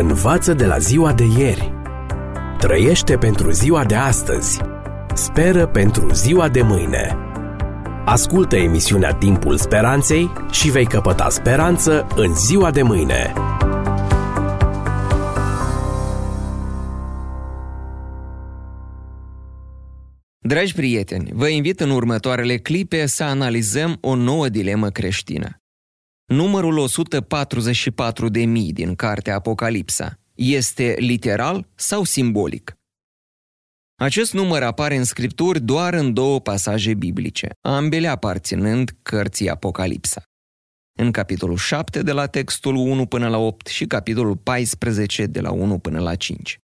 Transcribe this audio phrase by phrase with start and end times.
[0.00, 1.72] Învață de la ziua de ieri.
[2.58, 4.60] Trăiește pentru ziua de astăzi.
[5.14, 7.16] Speră pentru ziua de mâine.
[8.04, 13.32] Ascultă emisiunea Timpul Speranței și vei căpăta speranță în ziua de mâine.
[20.38, 25.62] Dragi prieteni, vă invit în următoarele clipe să analizăm o nouă dilemă creștină.
[26.28, 32.74] Numărul 144 de mii din cartea Apocalipsa este literal sau simbolic?
[34.00, 40.22] Acest număr apare în scripturi doar în două pasaje biblice, ambele aparținând cărții Apocalipsa.
[40.98, 45.50] În capitolul 7 de la textul 1 până la 8 și capitolul 14 de la
[45.50, 46.58] 1 până la 5.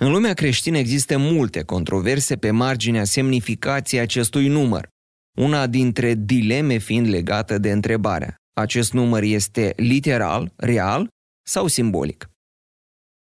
[0.00, 4.88] În lumea creștină există multe controverse pe marginea semnificației acestui număr,
[5.36, 11.08] una dintre dileme fiind legată de întrebarea acest număr este literal, real
[11.46, 12.30] sau simbolic?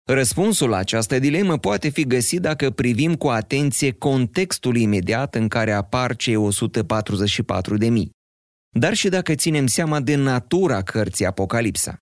[0.09, 5.71] Răspunsul la această dilemă poate fi găsit dacă privim cu atenție contextul imediat în care
[5.71, 8.11] apar cei 144 de mii,
[8.79, 11.97] dar și dacă ținem seama de natura cărții Apocalipsa.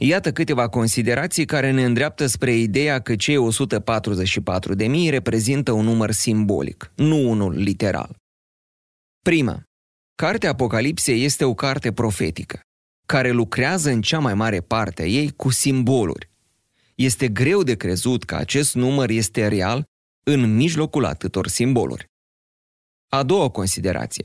[0.00, 5.84] Iată câteva considerații care ne îndreaptă spre ideea că cei 144 de mii reprezintă un
[5.84, 8.16] număr simbolic, nu unul literal.
[9.22, 9.62] Prima,
[10.14, 12.60] Cartea Apocalipsei este o carte profetică,
[13.06, 16.30] care lucrează în cea mai mare parte a ei cu simboluri.
[16.94, 19.84] Este greu de crezut că acest număr este real
[20.22, 22.06] în mijlocul atâtor simboluri.
[23.08, 24.24] A doua considerație.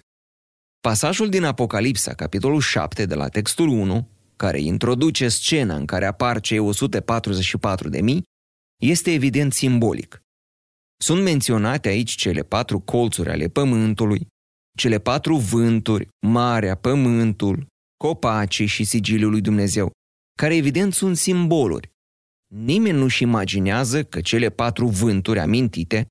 [0.80, 6.40] Pasajul din Apocalipsa, capitolul 7, de la textul 1, care introduce scena în care apar
[6.40, 8.24] cei 144 de mii,
[8.82, 10.22] este evident simbolic.
[10.98, 14.28] Sunt menționate aici cele patru colțuri ale pământului,
[14.78, 17.71] cele patru vânturi, marea, pământul,
[18.02, 19.92] copacii și sigiliul lui Dumnezeu,
[20.38, 21.90] care evident sunt simboluri.
[22.54, 26.06] Nimeni nu-și imaginează că cele patru vânturi amintite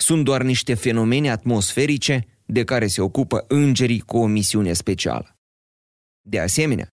[0.00, 5.36] sunt doar niște fenomene atmosferice de care se ocupă îngerii cu o misiune specială.
[6.28, 6.88] De asemenea,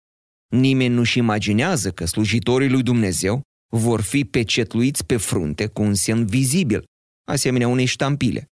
[0.56, 3.42] nimeni nu-și imaginează că slujitorii lui Dumnezeu
[3.74, 6.84] vor fi pecetluiți pe frunte cu un semn vizibil,
[7.28, 8.46] asemenea unei ștampile.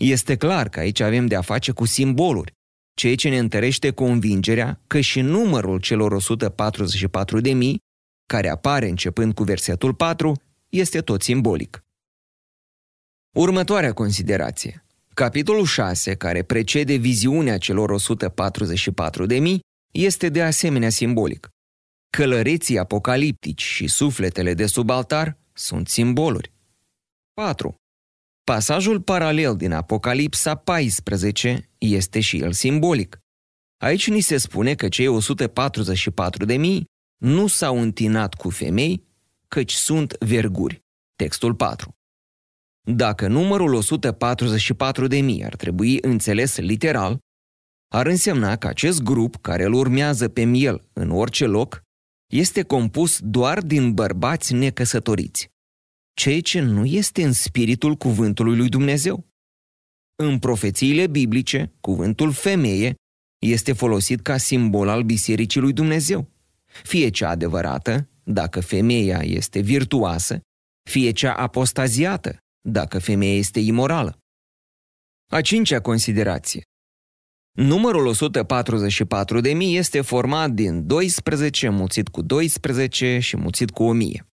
[0.00, 2.52] Este clar că aici avem de a face cu simboluri,
[2.94, 7.78] ceea ce ne întărește convingerea că și numărul celor 144 de mii,
[8.26, 11.84] care apare începând cu versetul 4, este tot simbolic.
[13.36, 14.84] Următoarea considerație.
[15.14, 19.60] Capitolul 6, care precede viziunea celor 144 de mii,
[19.92, 21.48] este de asemenea simbolic.
[22.16, 26.52] Călăreții apocaliptici și sufletele de sub altar sunt simboluri.
[27.34, 27.74] 4.
[28.52, 33.18] Pasajul paralel din Apocalipsa 14 este și el simbolic.
[33.78, 36.84] Aici ni se spune că cei 144 de mii
[37.16, 39.04] nu s-au întinat cu femei,
[39.48, 40.82] căci sunt verguri.
[41.16, 41.96] Textul 4.
[42.80, 47.18] Dacă numărul 144 de mii ar trebui înțeles literal,
[47.88, 51.82] ar însemna că acest grup care îl urmează pe miel în orice loc
[52.32, 55.50] este compus doar din bărbați necăsătoriți
[56.14, 59.26] ceea ce nu este în spiritul cuvântului lui Dumnezeu.
[60.22, 62.94] În profețiile biblice, cuvântul femeie
[63.38, 66.30] este folosit ca simbol al Bisericii lui Dumnezeu.
[66.64, 70.40] Fie cea adevărată, dacă femeia este virtuoasă,
[70.90, 72.36] fie cea apostaziată,
[72.68, 74.16] dacă femeia este imorală.
[75.30, 76.62] A cincea considerație.
[77.52, 84.31] Numărul 144 de mii este format din 12 mulțit cu 12 și mulțit cu 1000.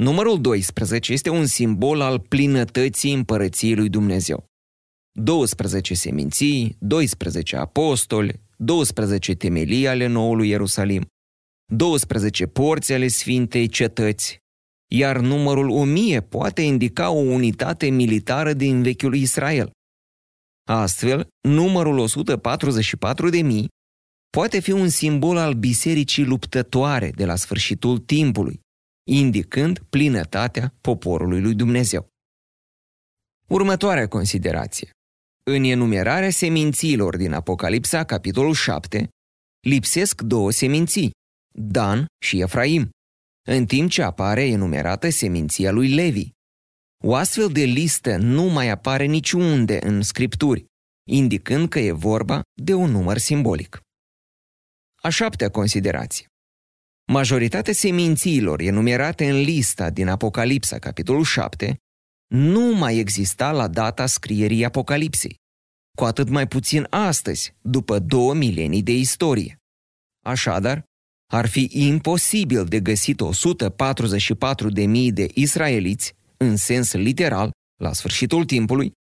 [0.00, 4.44] Numărul 12 este un simbol al plinătății împărăției lui Dumnezeu.
[5.12, 11.06] 12 seminții, 12 apostoli, 12 temelii ale noului Ierusalim,
[11.72, 14.38] 12 porți ale Sfintei Cetăți,
[14.92, 19.70] iar numărul 1000 poate indica o unitate militară din vechiul Israel.
[20.68, 23.68] Astfel, numărul 144 de mii
[24.30, 28.60] poate fi un simbol al bisericii luptătoare de la sfârșitul timpului,
[29.08, 32.08] indicând plinătatea poporului lui Dumnezeu.
[33.46, 34.90] Următoarea considerație.
[35.42, 39.08] În enumerarea semințiilor din Apocalipsa, capitolul 7,
[39.60, 41.10] lipsesc două seminții,
[41.54, 42.90] Dan și Efraim,
[43.48, 46.28] în timp ce apare enumerată seminția lui Levi.
[47.04, 50.64] O astfel de listă nu mai apare niciunde în scripturi,
[51.08, 53.80] indicând că e vorba de un număr simbolic.
[55.02, 56.26] A șaptea considerație.
[57.12, 61.76] Majoritatea semințiilor enumerate în lista din Apocalipsa, capitolul 7,
[62.34, 65.34] nu mai exista la data scrierii Apocalipsei,
[65.98, 69.56] cu atât mai puțin astăzi, după două milenii de istorie.
[70.24, 70.84] Așadar,
[71.32, 77.50] ar fi imposibil de găsit 144.000 de israeliți, în sens literal,
[77.82, 78.92] la sfârșitul timpului,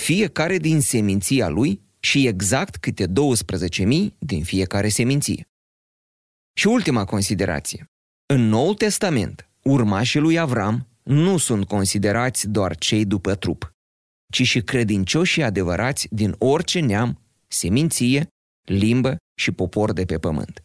[0.00, 3.12] fiecare din seminția lui și exact câte 12.000
[4.18, 5.47] din fiecare seminție.
[6.58, 7.84] Și ultima considerație.
[8.26, 13.70] În Noul Testament, urmașii lui Avram nu sunt considerați doar cei după trup,
[14.32, 18.26] ci și credincioșii adevărați din orice neam, seminție,
[18.68, 20.62] limbă și popor de pe pământ.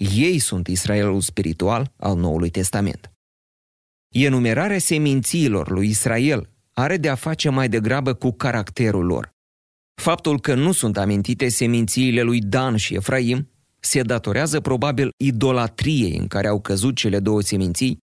[0.00, 3.12] Ei sunt Israelul spiritual al Noului Testament.
[4.14, 9.30] Enumerarea semințiilor lui Israel are de a face mai degrabă cu caracterul lor.
[10.02, 13.51] Faptul că nu sunt amintite semințiile lui Dan și Efraim
[13.84, 17.98] se datorează probabil idolatriei în care au căzut cele două seminții,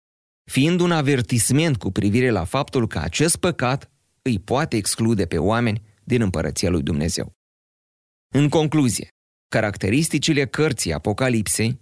[0.52, 3.92] fiind un avertisment cu privire la faptul că acest păcat
[4.22, 7.32] îi poate exclude pe oameni din împărăția lui Dumnezeu.
[8.34, 9.08] În concluzie,
[9.50, 11.80] caracteristicile cărții Apocalipsei,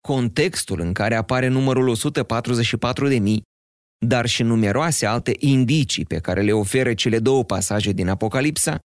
[0.00, 3.42] contextul în care apare numărul 144 de mii,
[4.06, 8.78] dar și numeroase alte indicii pe care le oferă cele două pasaje din Apocalipsa,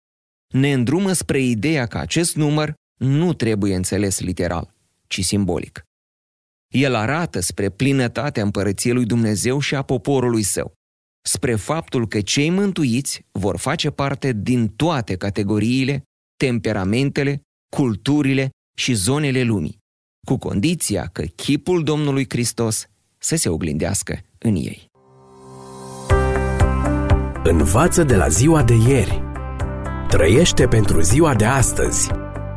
[0.54, 4.74] ne îndrumă spre ideea că acest număr nu trebuie înțeles literal,
[5.08, 5.84] ci simbolic.
[6.74, 10.74] El arată spre plinătatea împărăției lui Dumnezeu și a poporului său,
[11.26, 16.04] spre faptul că cei mântuiți vor face parte din toate categoriile,
[16.38, 17.42] temperamentele,
[17.76, 19.78] culturile și zonele lumii,
[20.28, 22.86] cu condiția că chipul Domnului Hristos
[23.18, 24.92] să se oglindească în ei.
[27.44, 29.22] Învață de la ziua de ieri.
[30.08, 32.23] Trăiește pentru ziua de astăzi.